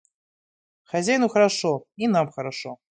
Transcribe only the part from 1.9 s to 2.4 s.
и нам